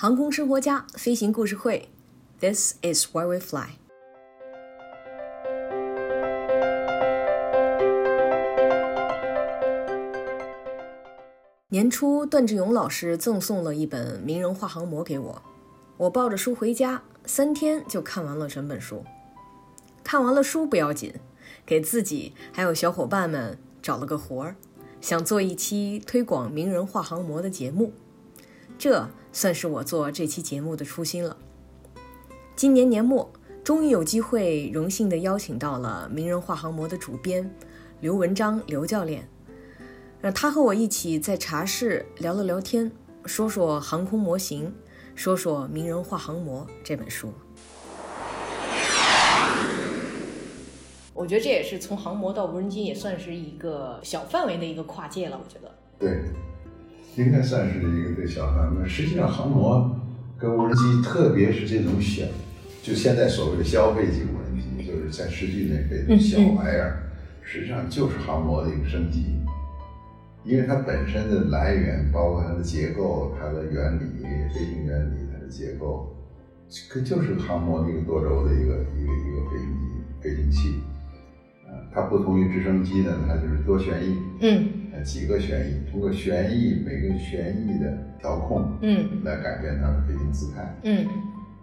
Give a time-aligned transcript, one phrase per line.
[0.00, 1.90] 航空生活家飞行故事会
[2.40, 3.66] ，This is why we fly。
[11.68, 15.42] 年初，段志勇老师赠送了一本《名人画航模》给我，
[15.98, 19.04] 我抱着书回家，三天就看完了整本书。
[20.02, 21.12] 看完了书不要紧，
[21.66, 24.56] 给自己还有小伙伴们找了个活儿，
[25.02, 27.92] 想做一期推广名人画航模的节目，
[28.78, 31.36] 这算是我做这期节目的初心了。
[32.56, 33.30] 今年年末，
[33.62, 37.50] 终于有机会荣幸地邀请到了名人画航模的主编
[38.00, 39.28] 刘文章刘教练。
[40.20, 42.92] 让他和我一起在茶室聊了聊天，
[43.24, 44.74] 说说航空模型，
[45.14, 47.32] 说说《名人画航模》这本书。
[51.14, 55.40] 我觉得这也是从航模到无人机，也算是一个小范围的一个跨界了。
[55.42, 56.18] 我觉得，对，
[57.16, 58.88] 应该算是一个对小范围。
[58.88, 60.00] 实际上，航模
[60.38, 62.24] 跟无人机，特别是这种小，
[62.82, 67.10] 就现在所谓的消费级无人机，就是在市区内飞的小玩意儿，
[67.42, 69.24] 实际上就是航模的一个升级。
[70.42, 74.22] 因为它本身的来源，包括它的结构、它的原理、
[74.54, 76.16] 飞行原理、它的结构，
[76.88, 80.80] 可就是航模的一个多轴的一个一个一个飞行机、飞行器。
[81.90, 91.06] 啊，它不同于直升机呢，它就是多旋翼，嗯，呃，几个旋翼，通过旋翼每个旋翼的调控，嗯，来改变它的飞行姿态，嗯。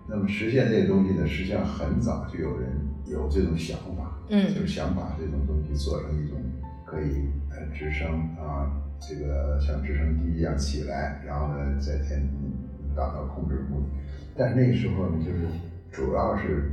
[0.10, 2.70] 那么实现这些东西呢，实际上很早就有人
[3.06, 6.38] 有这种想法，嗯，就是想把这种东西做成一种
[6.86, 7.58] 可以呃。
[7.74, 13.88] 直升啊，这个像直升机一样起来，然后呢，在天空达到控制目的。
[14.36, 15.46] 但是那时候呢，就是
[15.92, 16.72] 主要是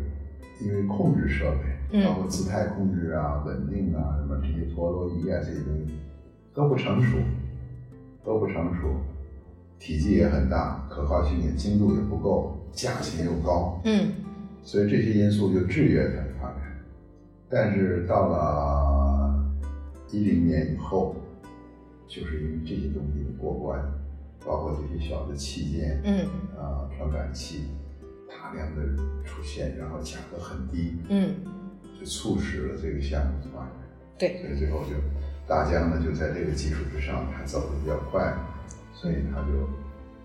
[0.63, 1.74] 因为控制设备，
[2.05, 5.95] 包括姿态控制啊、稳定啊、什么这些陀螺仪啊这些东西
[6.53, 7.19] 都不成熟，
[8.25, 8.97] 都不成熟，
[9.79, 14.13] 体积也很大，可靠性也精度也不够，价钱又高，嗯，
[14.63, 16.61] 所以这些因素就制约它的发展。
[17.49, 18.95] 但是到了。
[20.11, 21.17] 一零年以后，
[22.07, 23.83] 就是因为这些东西的过关，
[24.47, 26.21] 包括这些小的器件，嗯，
[26.57, 27.65] 啊，传感器
[28.29, 31.64] 大量的出现，然后价格很低，嗯，就
[32.05, 33.71] 促使了这个项目的发展。
[34.19, 34.95] 对，所以最后就
[35.49, 38.33] 大疆呢就在这个基础之上，它走的比较快，
[38.95, 39.69] 所以它就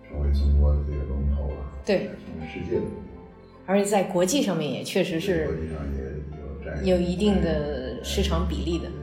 [0.07, 2.95] 成为中国的这个龙头了，对，成为世界的龙头。
[3.65, 6.03] 而且在国际上面也确实是国际上也
[6.39, 8.87] 有占有一定的市场比例的。
[8.87, 8.95] 嗯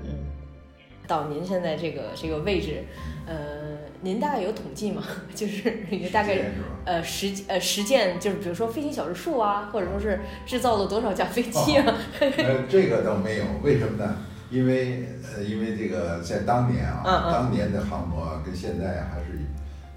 [1.09, 2.83] 到您现在这个这个位置，
[3.29, 3.66] 呃，
[4.03, 5.03] 您大概有统计吗？
[5.35, 5.71] 就是
[6.13, 6.39] 大概
[6.85, 11.95] 呃实呃实践，就是比如说飞行小时数啊，或者说是制造了多少架飞机啊？
[12.21, 14.17] 呃，这个倒没有，为什么呢？
[14.51, 19.41] 因为呃，因为这个在当年啊，当年的航模跟现在还是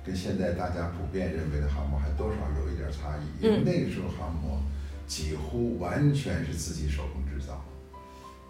[0.03, 3.45] 跟现在大家普遍认为的航模还多少有一点差异。
[3.45, 4.59] 因为那个时候航模
[5.05, 7.63] 几乎完全是自己手工制造，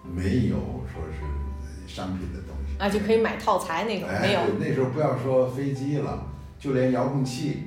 [0.04, 0.56] 没有
[0.94, 1.49] 说是。
[1.90, 4.42] 商品的东西啊，就可以买套材那种，没有。
[4.60, 6.28] 那时候不要说飞机了，
[6.60, 7.64] 就连遥控器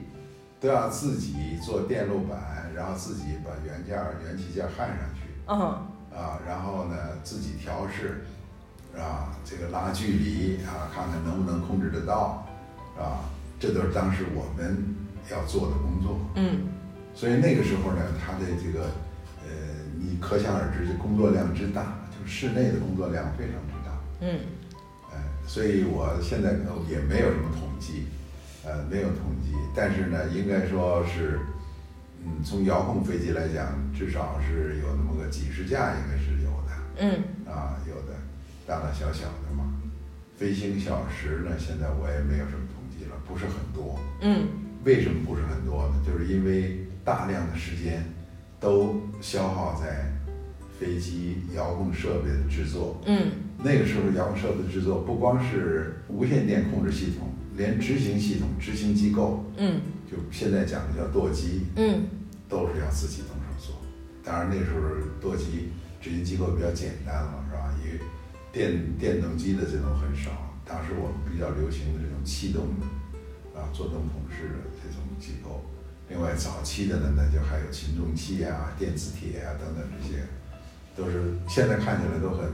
[0.60, 5.28] 都要自己做电路板，然后自己把原件、元器件焊上去。
[5.48, 5.58] 嗯。
[6.16, 8.24] 啊，然后呢，自己调试，
[8.96, 12.46] 啊，这个拉距离啊，看看能不能控制得到，
[12.96, 13.26] 啊，
[13.58, 14.94] 这都是当时我们
[15.30, 16.20] 要做的工作。
[16.36, 16.68] 嗯。
[17.12, 18.84] 所以那个时候呢，他的这个，
[19.44, 19.50] 呃，
[19.98, 23.60] 你可想而知，这工作量之大，就室内的工作量非常。
[24.24, 24.38] 嗯，
[25.10, 25.18] 呃，
[25.48, 26.52] 所以我现在
[26.88, 28.06] 也没有什么统计，
[28.64, 31.40] 呃，没有统计，但是呢，应该说是，
[32.24, 36.70] 嗯，从遥控飞机来讲，至少是有那么个几十架，应该是有的。
[36.98, 38.16] 嗯，啊，有的，
[38.64, 39.74] 大大小小的嘛。
[40.38, 43.98] 飞行小时呢，现在我也没有什么统计了，不是很多。
[44.20, 44.46] 嗯，
[44.84, 45.94] 为什么不是很多呢？
[46.06, 48.04] 就是因为大量的时间
[48.60, 50.12] 都消耗在。
[50.82, 62.02] 飞机遥控设备的制作，嗯，那个时候遥控设备的制作不光是无线电控制系统，连执行系统、执行机构，嗯，就现在讲的叫舵机，嗯，
[62.48, 63.76] 都是要自己动手做。
[64.24, 64.80] 当然那时候
[65.20, 65.70] 舵机
[66.00, 67.72] 执行机构比较简单了，是吧？
[67.84, 68.00] 因为
[68.52, 70.32] 电电动机的这种很少，
[70.66, 75.62] 当时我们比较流行的这种气动的，啊，做动筒式的这种机构。
[76.08, 80.26] 另外早期的呢，那就还有擒纵器啊、电磁铁啊等等这些。
[80.96, 82.52] 都是现在看起来都很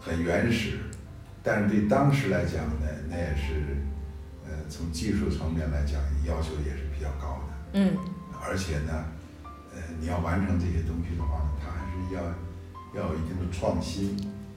[0.00, 0.78] 很原始，
[1.42, 3.76] 但是对当时来讲呢，那也是
[4.44, 7.80] 呃从技术层面来讲要求也是比较高的。
[7.80, 7.96] 嗯。
[8.42, 9.04] 而且呢，
[9.74, 12.22] 呃你要完成这些东西的话呢，它还是要
[13.02, 14.16] 要有一定的创新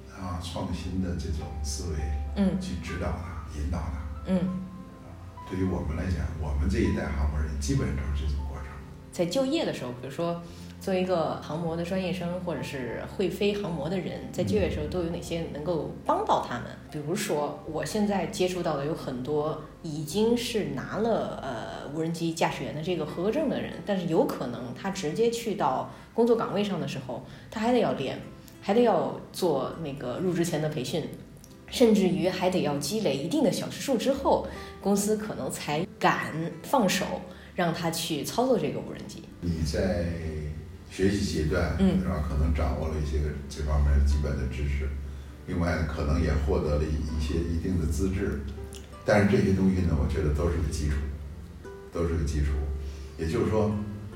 [0.09, 1.97] 啊，创新的这种思维，
[2.35, 4.23] 嗯，去指导它、引导它。
[4.27, 4.37] 嗯。
[5.03, 5.07] 啊，
[5.49, 8.67] 对于我们来讲，我们这一代航模人基本上都是这种过程。
[9.11, 10.41] 在就业的时候，比如说
[10.83, 16.65] 作为一个航模的专业生，或者是会飞航模的人，在就业的时候都有哪些能够帮到他们？
[16.91, 28.19] 比如说，我现在接触到的有很多已经是拿了呃无人机驾驶员的这个合格证的人，但是有可能他直接去到工作岗位上的时候，他还得要练，
[28.61, 31.01] 还得要做那个入职前的培训。
[31.69, 34.45] 甚至于还得要积累一定的小时数之后，
[34.81, 37.05] 公司可能才敢放手
[37.55, 39.23] 让他去操作这个无人机。
[39.39, 40.05] 你在
[40.93, 42.21] 学习阶段，嗯，然后？
[42.29, 44.87] 可能掌握了一些个这方面基本的知识，
[45.47, 48.41] 另外呢，可能也获得了一些一定的资质。
[49.03, 50.95] 但是这些东西呢，我觉得都是个基础，
[51.91, 52.51] 都是个基础。
[53.17, 53.73] 也就是说，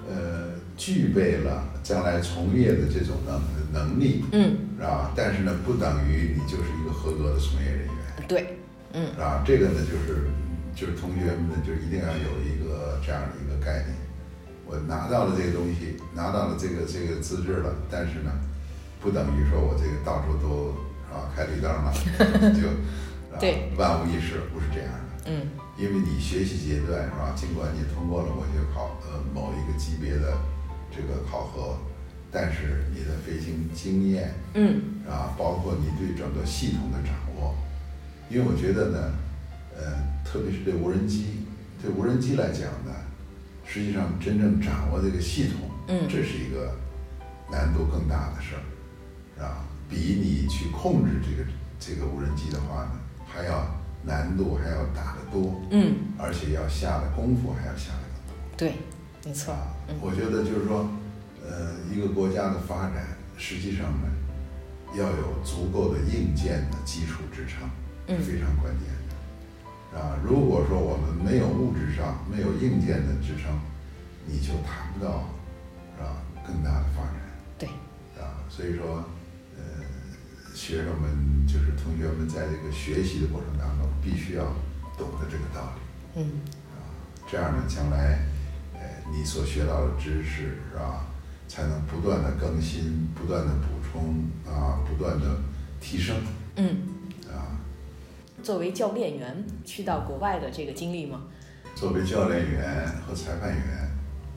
[0.08, 3.42] 呃，具备了将来从业的这种能
[3.74, 5.12] 能力，嗯，是吧？
[5.16, 8.58] 但是呢，不等于你就是一个合格的从业人员，对，
[8.94, 9.44] 嗯，是吧？
[9.46, 10.30] 这个呢，就是
[10.76, 14.07] 就是同学们呢，就一定要有一个这样的一个概念。
[14.68, 18.32] 我拿到了这个东西，拿到了这个这个资质了，但是呢，
[19.02, 20.76] 不等于说我这个到处都
[21.08, 21.94] 是吧开绿灯了，
[22.52, 22.68] 就
[23.34, 25.32] 啊对万无一失，不是这样的。
[25.32, 25.48] 嗯，
[25.78, 27.32] 因为你学习阶段是吧？
[27.36, 30.38] 尽管你通过了某些考呃某一个级别的
[30.92, 31.78] 这个考核，
[32.32, 37.56] 但是你的飞行经验嗯，啊，包括你对整个系统的掌握，
[38.30, 39.14] 因为我觉得呢，
[39.78, 41.46] 呃，特别是对无人机，
[41.82, 42.92] 对无人机来讲呢，
[43.68, 46.74] 实际上真正掌握这个系统，嗯这是一个
[47.52, 48.64] 难度更大的事儿，
[49.36, 49.66] 是吧？
[49.90, 51.50] 比你去控制这个
[51.80, 52.92] 这个无人机的话呢，
[53.26, 53.66] 还要
[54.04, 58.58] 难度还要大得多，嗯，而且要下的功夫还要下得更多。
[58.58, 58.74] 对，
[59.26, 60.90] 没错，啊嗯，我觉得就是说，
[61.46, 64.08] 呃，一个国家的发展，实际上呢，
[64.96, 67.70] 要有足够的硬件的基础支撑，
[68.08, 69.07] 嗯是非常关键的。
[69.96, 73.60] 啊，如果说我们没有物质上没有硬件的支撑，
[74.26, 75.24] 你就谈不到，
[75.96, 76.22] 是吧？
[76.46, 77.16] 更大的发展。
[77.58, 77.70] 对，
[78.22, 79.04] 啊，所以说，
[79.58, 79.64] 呃，
[80.54, 84.44] 学生们就是同学们在这个学习的过程当中，必须要
[84.98, 86.22] 懂得这个道理。
[86.22, 86.42] 嗯，
[86.76, 86.78] 啊，
[87.30, 88.20] 这样呢，将来，
[88.74, 88.82] 呃，
[89.12, 91.08] 你所学到的知识是吧，
[91.48, 95.38] 才能不断的更新，不断的补充啊，不断的
[95.80, 96.16] 提升
[96.58, 96.97] 嗯，啊。
[98.48, 101.24] 作为教练员去到国外的这个经历吗？
[101.76, 103.92] 作为教练员和裁判员，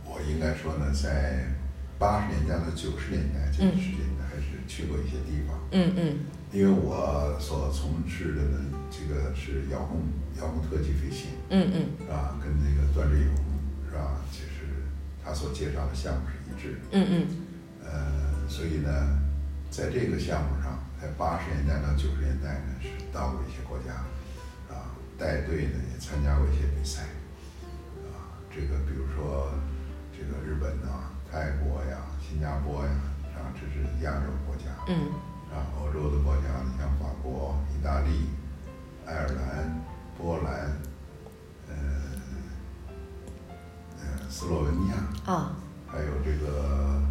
[0.04, 1.46] 我应该说呢，在
[1.96, 5.56] 八十年代到九十年代这个时间呢，还是去过一些地方。
[5.70, 6.18] 嗯嗯
[6.50, 8.58] 因为我所从事的呢，
[8.90, 10.02] 这个是遥控
[10.40, 12.36] 遥控特技飞行，嗯嗯是吧？
[12.42, 13.32] 跟那个段志勇
[13.88, 14.18] 是吧？
[14.32, 14.90] 就是
[15.24, 16.80] 他所介绍的项目是一致的。
[16.90, 17.26] 嗯嗯
[17.86, 18.90] 呃，所以呢，
[19.70, 23.92] 在这个项目上，在八十年代到九十年代呢，是到过一些国家，
[24.72, 27.02] 啊，带队呢也参加过一些比赛，
[28.10, 29.50] 啊，这个比如说
[30.12, 32.90] 这个日本呐、泰国呀、新加坡呀，
[33.36, 35.12] 啊，这是亚洲国家，嗯
[35.50, 38.30] 啊，欧洲的国家，你像法国、意大利、
[39.06, 39.84] 爱尔兰、
[40.16, 40.78] 波兰，
[41.68, 41.74] 呃，
[43.98, 45.56] 呃，斯洛文尼亚，啊，
[45.88, 47.02] 还有这个，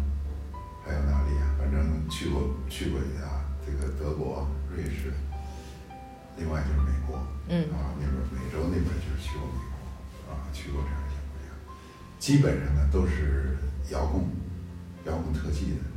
[0.84, 1.54] 还有哪里啊？
[1.58, 5.12] 反正去过去过一下，这个德国、瑞士，
[6.40, 11.52] 另外就是美国，嗯啊，那边美洲那边就是去过美国，啊，去过这样一些国家，
[12.18, 13.58] 基本上呢都是
[13.92, 14.26] 遥控
[15.04, 15.89] 遥控特技的。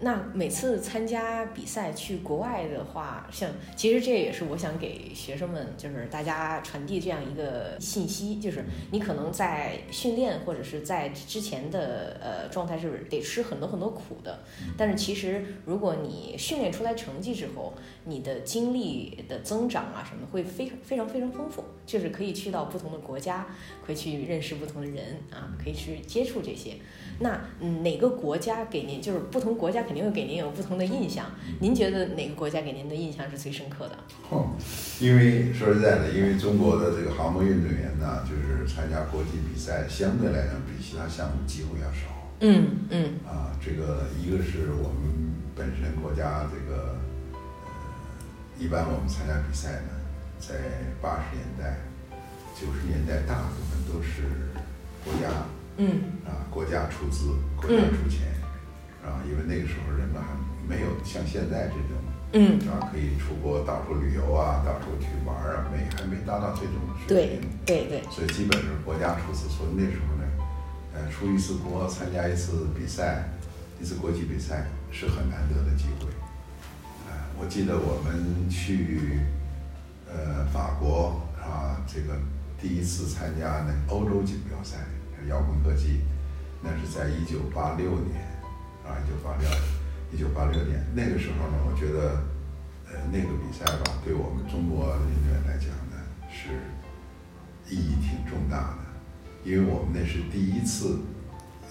[0.00, 14.38] 那每次参加比赛去国外的话，像其实这也是我想给学生们，就是大家传递这样一个信息，就是你可能在训练或者是在之前的呃状态是得吃很多很多苦的，
[14.76, 17.74] 但是其实如果你训练出来成绩之后，
[18.04, 23.46] 你的经历的增长啊什么会非非常非常丰富，就是可以去到不同的国家，
[23.84, 26.74] 可以去认识不同的人啊，可以去接触这些。
[27.20, 27.40] 那
[27.82, 31.24] 哪个国家给您就是不同国家肯定会给您有不同的印象？
[31.60, 33.96] 您觉得哪个国家给您的印象是最深刻的？
[34.28, 34.50] 哦，
[35.00, 42.12] 因为说实在的，因为中国的这个航模运动员呢，就是参加国际比赛，相对来讲比其他项目机会要少。
[42.40, 46.94] 嗯嗯啊，这个一个是我们本身国家这个，
[47.32, 47.40] 呃，
[48.60, 49.96] 一般我们参加比赛呢，
[50.38, 50.54] 在
[51.00, 51.78] 八十年代、
[52.54, 54.52] 九十年代，大部分都是
[55.02, 55.32] 国家
[55.78, 58.28] 嗯啊，国家出资，国家出钱，
[59.08, 60.28] 啊，因为那个时候人们还
[60.68, 61.96] 没有像现在这种。
[62.34, 62.92] 嗯，啊？
[62.92, 66.74] 可以出国到处旅游啊，到处去玩啊，没还没达到这种
[67.08, 69.48] 水平，对对，所以基本是国家出资。
[69.48, 70.28] 所以那时候呢，
[70.92, 73.30] 呃，出一次国参加一次比赛，
[73.80, 76.06] 一次国际比赛是很难得的机会。
[77.08, 79.20] 呃，我记得我们去
[80.06, 82.14] 呃法国啊，这个
[82.60, 84.76] 第一次参加那欧洲锦标赛，
[85.30, 86.02] 遥控特技，
[86.60, 88.27] 那是在一九八六年，
[88.88, 89.48] 啊，一九八六，
[90.10, 90.82] 一九八六年。
[90.94, 92.24] 那个时候呢，我觉得，
[92.88, 96.00] 呃，那个比赛吧，对我们中国运动员来讲呢，
[96.32, 96.48] 是
[97.68, 98.78] 意义挺重大的，
[99.44, 100.98] 因为我们那是第一次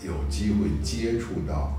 [0.05, 1.75] 有机会接触到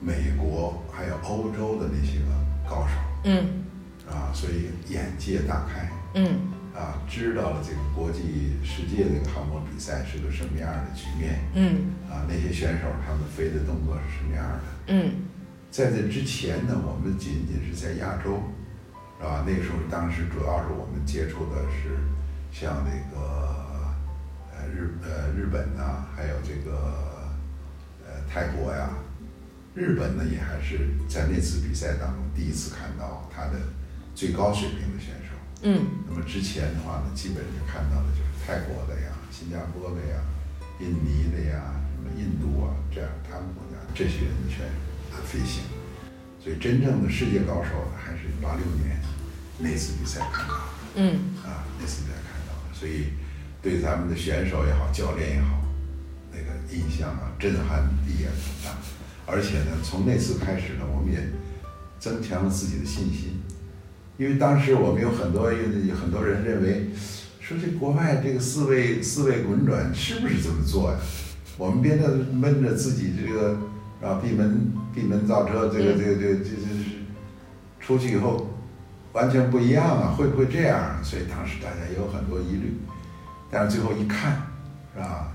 [0.00, 3.64] 美国还有欧洲的那些个高手，嗯。
[4.10, 5.90] 啊，所以眼界大开。
[6.14, 6.40] 嗯
[6.78, 14.62] 啊，知道了这个国际世界这个航模比赛是个什么样的局面嗯啊，那些选手他们飞的动作是什么样的？
[14.86, 15.10] 嗯
[15.72, 18.40] 在这之前呢，我们仅仅是在亚洲，
[19.18, 19.44] 是吧？
[19.44, 21.98] 那个时候当时主要是我们接触的是
[22.52, 23.76] 像那个
[24.54, 26.78] 呃日呃日本呐、还有这个
[28.06, 28.90] 呃泰国呀，
[29.74, 33.58] 日本呢也还是在那次比赛当中第一次看到他的
[34.14, 35.17] 最高水平的选手。
[35.62, 35.86] 嗯。
[36.08, 40.22] 那么之前的话呢，基本就看到的就是泰国的呀、新加坡的呀、
[40.80, 44.66] 印尼的呀、什么印度啊这样他们国家这些人的选
[45.10, 45.62] 的飞行，
[46.42, 49.00] 所以真正的世界高手呢，还是八六年
[49.58, 50.62] 那次比赛看到的。
[50.94, 53.12] 嗯啊，那次比赛看到的，所以
[53.60, 55.62] 对咱们的选手也好、教练也好，
[56.32, 58.76] 那个印象啊、震撼力也很大，
[59.26, 61.20] 而且呢，从那次开始呢，我们也
[61.98, 63.37] 增强了自己的信心。
[64.18, 66.90] 因为当时我们有很多有很多人认为，
[67.40, 70.98] 说这国外这个四位四位滚转是不是这么做呀？
[71.56, 73.56] 我们边着闷着自己这个
[74.02, 76.84] 啊闭门闭门造车，这个这个这个这这是
[77.80, 78.50] 出去以后
[79.12, 81.02] 完全不一样啊，会不会这样？
[81.02, 82.76] 所以当时大家也有很多疑虑，
[83.50, 84.42] 但是最后一看，
[84.94, 85.32] 是吧？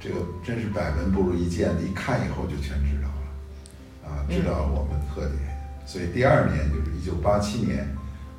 [0.00, 5.56] 这个真是百闻不如一见的，一看以后就全知道了，啊，知道我们的特点。
[5.86, 7.88] 所以第二年就是一九八七年，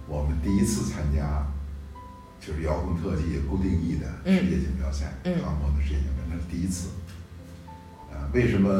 [0.09, 1.45] 我们第一次参加
[2.41, 5.13] 就是遥控特技固定翼的世界锦标赛，
[5.43, 6.89] 航模的世界锦标赛，那是第一次。
[8.11, 8.71] 啊，为什么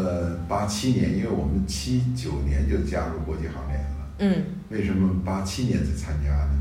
[0.48, 1.16] 八七年？
[1.16, 4.08] 因为我们七九年就加入国际航联了。
[4.22, 6.60] 嗯为什么八七年才参加呢？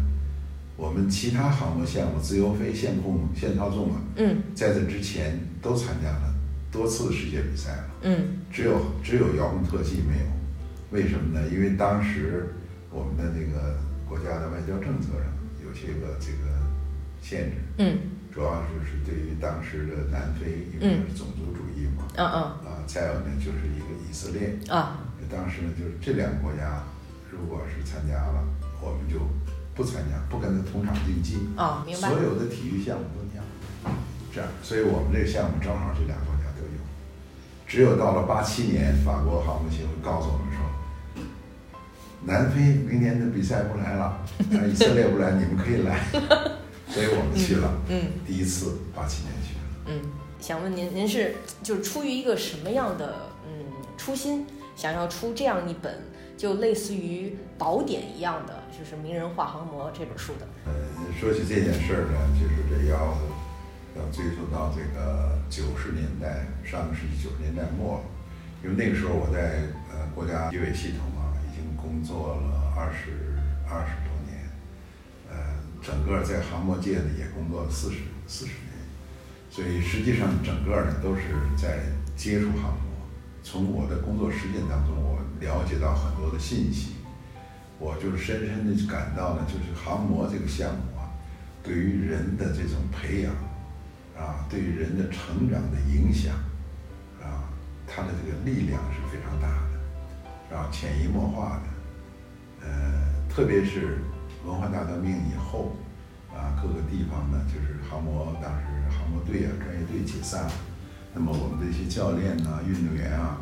[0.76, 6.34] 我们其他航模项目，自由飞、线控、线操纵啊，嗯在这之前都参加了
[6.70, 10.26] 多次世界比赛了，嗯只有只有遥控特技没有。
[10.90, 11.48] 为什么呢？
[11.52, 12.54] 因为当时
[12.90, 15.26] 我们的那个国家的外交政策上
[15.64, 16.48] 有些个这个
[17.20, 17.98] 限制，嗯
[18.32, 26.84] 主要就是对于当时的南非，因为是种族主义嘛，嗯嗯啊，再有呢就是一个以色列，啊当时呢，就是这两个国家，
[27.30, 28.42] 如果是参加了，
[28.80, 29.20] 我们就
[29.74, 31.36] 不参加，不跟他同场竞技。
[31.54, 31.84] 啊！
[31.84, 32.18] 明白所。
[32.22, 33.44] 有的体育项目都一样，
[34.32, 36.80] 这样，所以我们这个项目正好这两个国家都有。
[37.66, 40.64] 只有到了八七年，法国航空协会告诉我们说，
[42.24, 44.04] 南非明年的比赛不来了，
[44.52, 46.04] 啊，以色列不来，你们可以来，
[46.88, 49.60] 所以我们去了，嗯第一次八七年去了。
[49.86, 50.00] 嗯，
[50.40, 53.64] 想问您，您是就是出于一个什么样的嗯
[53.96, 54.46] 初心，
[54.76, 56.02] 想要出这样一本
[56.36, 60.46] 就类似于宝典一样的，就是《名人画航模》这本书的？
[60.66, 60.72] 呃，
[61.20, 63.16] 说起这件事儿呢，就是这要
[63.96, 68.02] 要追溯到这个九十年代，上个世纪九十年代末，
[68.62, 71.00] 因为那个时候我在呃国家机委系统
[71.80, 74.50] 工作了二十二十多年，
[75.30, 75.36] 呃，
[75.80, 78.74] 整个在航模界呢也工作了四十四十年，
[79.48, 81.22] 所以实际上整个呢都是
[81.56, 81.80] 在
[82.16, 82.88] 接触航模。
[83.42, 86.96] 从我的工作实践当中，我了解到很多的信息，
[87.78, 91.08] 我就是深深的感到呢，就是航模这个项目啊，
[91.62, 93.32] 对于人的这种培养
[94.18, 96.34] 啊，对于人的成长的影响
[97.22, 97.48] 啊，
[97.86, 99.77] 它的这个力量是非常大的，
[100.50, 103.98] 啊，潜移默化的，呃，特别是
[104.46, 105.76] 文化大革命以后
[106.34, 110.52] 啊，各个地方呢，就是航模当时航模队啊、专业队解散了，
[111.14, 113.38] 那么我们的一些教练呐、运动员啊，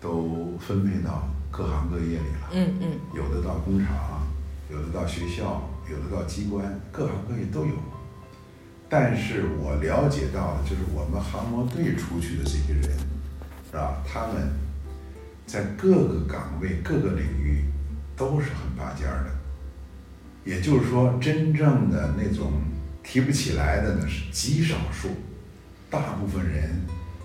[0.00, 2.48] 都分配到各行各业里了。
[2.52, 4.26] 嗯嗯有的到工厂，
[4.70, 7.74] 有的到学校，有的到机关，各行各业都有。
[8.88, 12.82] 但是我了解到的就是我们航模队出去的这些人，
[13.70, 14.02] 是吧？
[14.06, 14.52] 他们
[15.46, 17.64] 在各个岗位、各个领域
[18.16, 19.30] 都是很拔尖儿的。
[20.44, 22.50] 也就是说，真正的那种
[23.02, 25.08] 提不起来的呢是极少数，
[25.88, 26.68] 大部分人，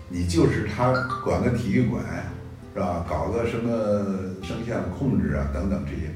[0.08, 0.94] 你就是他
[1.24, 2.04] 管个体育馆，
[2.74, 3.06] 是吧？
[3.10, 3.70] 搞个什么
[4.44, 6.14] 声像控制啊等等这些，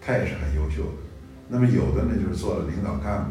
[0.00, 0.92] 他也是很优秀的。
[1.48, 3.30] 那么有的呢就是做了领导干部，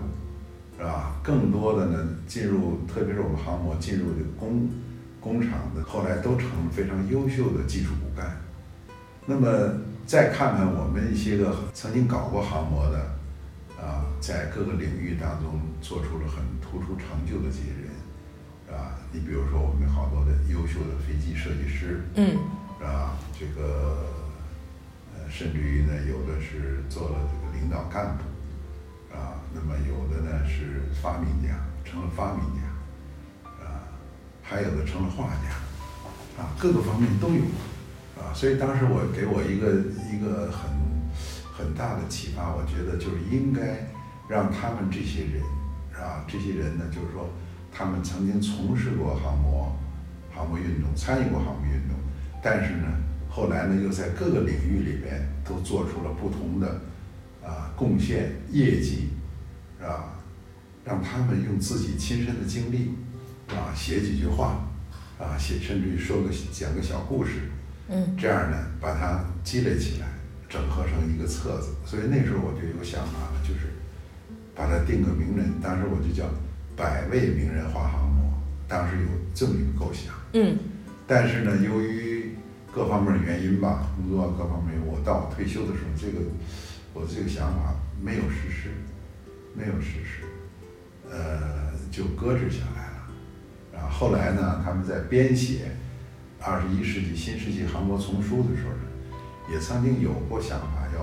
[0.77, 1.15] 是吧？
[1.23, 4.69] 更多的呢进入，特别是我们航模进入这个工
[5.23, 8.37] 工厂的，后来都成了非常优秀的技术骨干。
[9.25, 9.47] 那么
[10.05, 12.99] 再看看我们一些个曾经搞过航模的，
[13.81, 18.99] 啊，在各个领域当中做出了很突出成就的这些人，啊？
[19.13, 22.35] 你比如说我们好多的优秀秀的飞机设计师，嗯
[22.81, 23.13] 啊？
[23.39, 24.07] 这个
[25.13, 28.23] 呃，甚至于呢，有的是做了这个领导干部，
[29.15, 31.53] 啊，那么有的呢是发明家，
[31.85, 32.72] 成了发明家，啊，
[34.53, 37.41] 还有的成了画家，啊，各个方面都有，
[38.21, 39.81] 啊，所以当时我给我一个
[40.13, 40.69] 一个很
[41.51, 43.89] 很大的启发，我觉得就是应该
[44.29, 45.41] 让他们这些人，
[45.99, 47.27] 啊，这些人呢，就是说
[47.71, 49.75] 他们曾经从事过航模
[50.31, 51.97] 航模运动，参与过航模运动，
[52.43, 52.85] 但是呢，
[53.27, 56.79] 后来呢又在各个领域里边都做出了不同的
[57.43, 59.09] 啊贡献业绩，
[59.79, 60.13] 是吧？
[60.85, 62.93] 让他们用自己亲身的经历
[63.55, 64.65] 啊写几句话
[65.19, 67.49] 啊写，甚至于说个讲个小故事，
[67.89, 70.07] 嗯这样呢把它积累起来，
[70.49, 71.73] 整合成一个册子。
[71.85, 73.73] 所以那时候我就有想法了，就是
[74.55, 76.29] 把它定个名人，当时我就叫
[76.75, 78.33] 百位名人画航模，
[78.67, 80.13] 当时有这么一个构想。
[80.33, 80.57] 嗯
[81.05, 82.33] 但是呢，由于
[82.73, 86.25] 各方面的原因吧，工作各方面，我到我退休的时候，这个
[86.93, 88.69] 我这个想法没有实施，
[89.53, 90.23] 没有实施，
[91.11, 92.82] 呃，就搁置下来
[93.73, 93.79] 了。
[93.79, 95.71] 然后后来呢，他们在编写
[96.45, 99.17] 《二十一世纪新世纪韩国丛书》的时候呢，
[99.51, 101.01] 也曾经有过想法要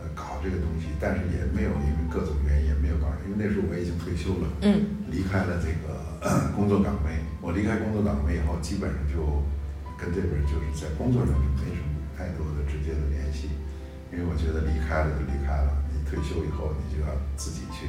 [0.00, 4.48] 呃搞这个东西，但是也没有因为各种原因也没有搞，因为那时候我已经退休了。
[4.62, 7.16] 嗯离开了这个呃 工作岗位。
[7.40, 9.24] 我离开工作岗位以后，基本上就
[9.96, 13.48] 跟这边就是在工作上就没什么太多的直接的联系，
[14.12, 17.08] 因为我觉得离开了就离开了，你退休以后你就要
[17.40, 17.88] 自己去，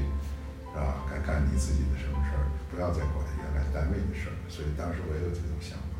[0.72, 1.04] 是吧？
[1.12, 4.36] 该干你自己的什么事儿，不要再管原来单位的事儿。
[4.48, 5.94] 所以当时我也有这种想法，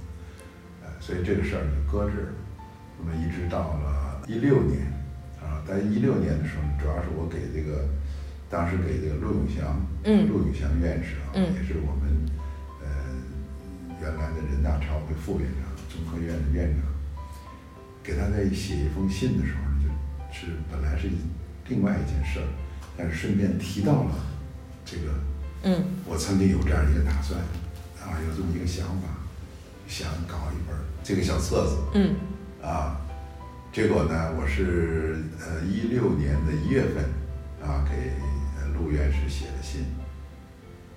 [0.84, 2.34] 呃，所以这个事儿就搁置了。
[3.00, 4.92] 那么一直到了一六年，
[5.42, 7.88] 啊，在一六年的时候，主要是我给这个。
[8.52, 12.10] 当时给这个陆永祥，嗯陆永祥院士啊，嗯也是我们
[12.82, 12.90] 呃
[14.02, 16.82] 原来的人大常委会副院长、中科院的院长，
[18.02, 19.94] 给他在写一封信的时候呢，
[20.32, 21.08] 就是本来是
[21.68, 22.48] 另外一件事儿，
[22.98, 24.16] 但是顺便提到了
[24.84, 25.14] 这个，
[25.64, 25.84] 嗯。
[26.06, 27.40] 我曾经有这样一个打算，
[28.02, 29.08] 啊，有这么一个想法，
[29.88, 32.16] 想搞一本这个小册子，嗯。
[32.62, 33.00] 啊，
[33.72, 37.04] 结果呢，我是呃一六年的一月份
[37.62, 38.12] 啊给
[38.60, 39.86] 呃陆院士写的信，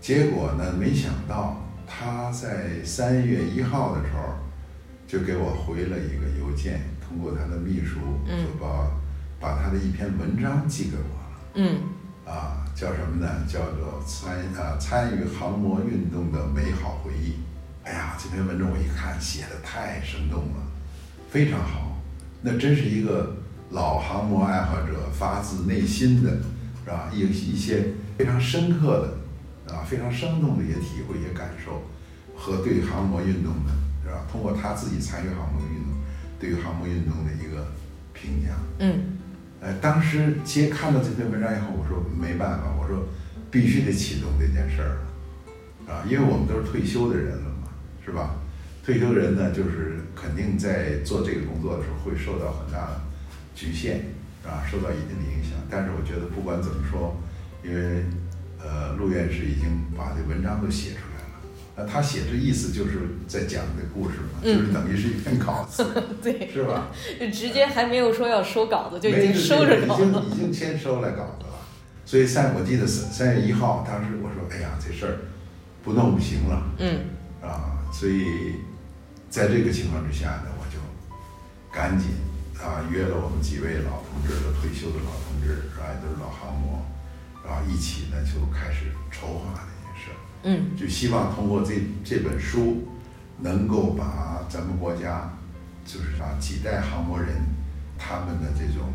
[0.01, 4.35] 结果呢，没想到他在三月一号的时候
[5.07, 8.45] 就给我回了一个邮件，通过他的秘书嗯。
[8.45, 8.91] 就把
[9.41, 11.39] 把他的一篇文章寄给我了。
[11.55, 11.81] 嗯
[12.25, 13.29] 啊，叫什么呢？
[13.49, 17.35] 叫做参啊参与航模运动的美好回忆。
[17.85, 20.63] 哎呀，这篇文章我一看写的太生动了，
[21.31, 22.01] 非常好。
[22.41, 23.35] 那真是一个
[23.71, 26.31] 老航模爱好者发自内心的，
[26.85, 27.11] 是吧？
[27.13, 29.15] 一一些非常深刻
[29.67, 31.83] 的啊，非常生动的一些体会、一些感受，
[32.37, 33.73] 和对航模运动的，
[34.05, 34.25] 是吧？
[34.31, 35.93] 通过他自己参与航模运动，
[36.39, 37.67] 对于航模运动的一个
[38.13, 38.55] 评价。
[38.79, 39.19] 嗯
[39.63, 43.07] 呃，当时接看到这篇文章以后，我说没办法，我说
[43.49, 44.99] 必须得启动这件事儿
[45.87, 47.69] 了，啊，因为我们都是退休的人了嘛，
[48.05, 48.35] 是吧？
[48.85, 53.01] 退休人呢，就是肯定在做这个工作的时候会受到很大的
[53.55, 54.01] 局限，
[54.45, 55.53] 啊，受到一定的影响。
[55.71, 57.17] 但是我觉得不管怎么说，
[57.63, 58.03] 因为
[58.59, 61.12] 呃，陆院士已经把这文章都写出来
[61.77, 65.85] 了，那他写这意思就是在讲这故事嘛，嗯就是等于是一篇稿子，
[66.23, 66.89] 对，是吧？
[67.19, 70.23] 就直接还没有说要收稿子，就已经收着稿子了。
[70.23, 71.53] 经已经先收了稿子了。
[72.05, 75.19] 所以三，我记得三三月一号，当时我说，哎呀，这事儿
[75.83, 77.01] 不弄不行了嗯
[77.41, 77.79] 啊！
[77.93, 78.57] 所以
[79.31, 80.79] 在这个情况之下呢，我就
[81.73, 82.09] 赶紧
[82.61, 85.89] 啊约了我们几位老同志，的退休的老同志，是吧？
[85.89, 86.85] 也都是老航模，
[87.47, 89.67] 然后一起呢就开始筹划。
[90.45, 91.75] 嗯就希望通过这
[92.05, 92.89] 这本书，
[93.39, 95.31] 能够把咱们国家，
[95.85, 97.29] 就是把几代航模人
[97.99, 98.93] 他们的这种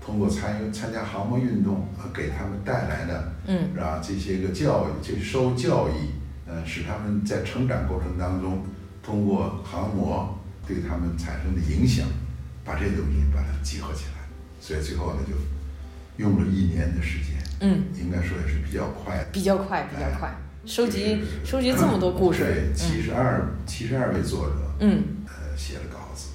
[0.00, 4.00] 通过参与参加航模运动和给他们带来的，嗯是吧？
[4.02, 5.92] 这些个教育，这受教育，
[6.46, 8.64] 呃，使他们在成长过程当中，
[9.02, 12.06] 通过航模对他们产生的影响，
[12.64, 14.12] 把这东西把它集合起来。
[14.60, 15.34] 所以最后呢，就
[16.22, 19.24] 用了一年的时间，嗯，应该说也是比较快的。
[19.32, 20.34] 比较快，比较快，
[20.66, 25.04] 收集收集这么多故事对，，七十二七十二位作者，嗯。
[25.26, 26.30] 呃，写了稿子。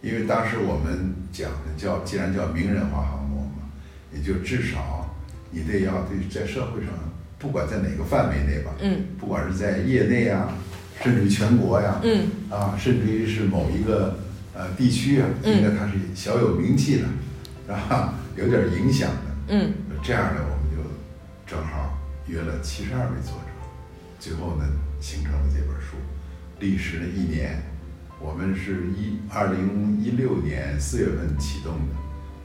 [0.00, 3.68] 因为当时我们讲的叫，既然叫名人化航模嘛，
[4.10, 5.14] 也就至少
[5.50, 6.94] 你得要对在社会上，
[7.38, 9.04] 不管在哪个范围内吧，嗯。
[9.18, 10.48] 不管是在业内啊，
[11.02, 12.26] 甚至于全国呀，嗯。
[12.48, 14.18] 啊，甚至于是某一个
[14.54, 15.58] 呃地区啊，嗯。
[15.58, 17.04] 应该它是小有名气的，
[17.66, 18.14] 是吧？
[18.34, 19.74] 有点影响的，嗯。
[20.02, 20.82] 这样呢，我们就
[21.46, 23.47] 正好约了七十二位作者，
[24.18, 24.64] 最后呢
[25.00, 25.96] 形成了这本书。
[26.60, 27.62] 历时了一年。
[28.20, 31.94] 我们是一二零一六年四月份启动的，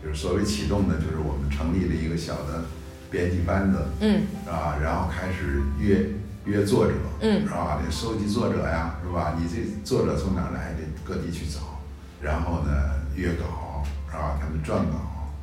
[0.03, 2.65] 就是所谓启动呢，就是我们成立了一个小的
[3.09, 6.05] 编辑班子，嗯，啊，然后开始约
[6.45, 7.81] 约作者，嗯，是吧？
[7.83, 9.35] 得收集作者呀，是吧？
[9.35, 10.73] 你这作者从哪来？
[10.73, 11.81] 得各地去找，
[12.21, 12.71] 然后呢，
[13.15, 14.37] 约稿，是吧？
[14.39, 15.33] 他们撰稿，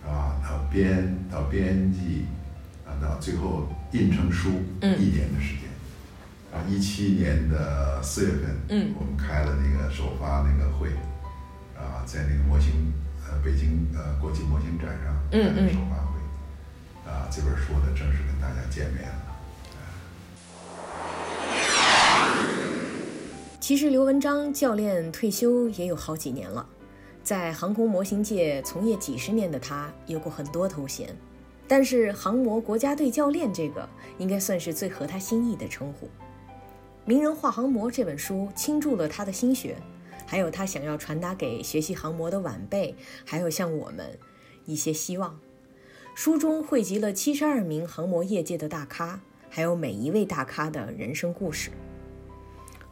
[0.00, 0.40] 是吧？
[0.42, 2.24] 到编到编辑，
[2.86, 5.63] 啊，到最后印成书，嗯一年的时间。
[6.54, 10.88] 啊，一七年的四月份，嗯我们开了那个首发那个会，
[11.76, 12.92] 啊，在那个模型，
[13.26, 19.22] 呃，北京呃国际模型展上嗯首发会，啊，这本书呢正式跟大家见面了。
[23.58, 26.64] 其实刘文章教练退休也有好几年了，
[27.24, 31.08] 在航空模型界从业几十年的他，有过很多头衔，
[31.66, 33.88] 但是航模国家队教练这个
[34.18, 36.06] 应该算是最合他心意的称呼。
[37.06, 39.76] 《名人画航模》这本书倾注了他的心血，
[40.24, 42.94] 还有他想要传达给学习航模的晚辈，
[43.26, 44.18] 还有像我们
[44.64, 45.38] 一些希望。
[46.14, 51.70] 书中汇集了七十二名航模业界的大咖，还有每一位大咖的人生故事。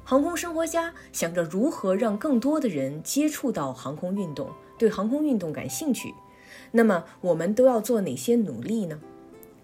[0.04, 6.12] 航空生活家想着如何让更多的人接触到航空运动，对航空运动感兴趣。
[6.72, 9.00] 那么我们都要做哪些努力呢？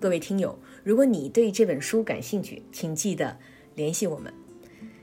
[0.01, 3.37] 各位听友，如果你对这本书感兴趣，请记得
[3.79, 4.35] 联系我们。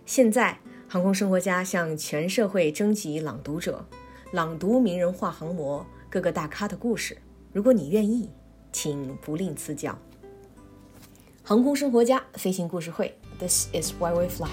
[0.06, 3.88] 现在，航空生活家向全社会征集朗读者，
[4.34, 7.18] 朗读名人画航模各个大咖的故事。
[7.54, 8.30] 如果你愿意，
[8.74, 9.98] 请不吝赐教。
[11.42, 14.50] 航空生活家飞行故事会，This is why we fly。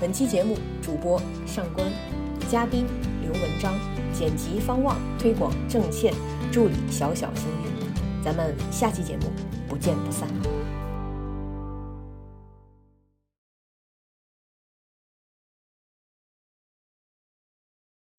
[0.00, 1.92] 本期节目主播上官，
[2.48, 2.86] 嘉宾
[3.20, 3.78] 刘文章，
[4.14, 6.14] 剪辑方望，推广郑倩，
[6.50, 8.24] 助理小小星宇。
[8.24, 9.24] 咱们下期节目
[9.68, 10.26] 不见不散。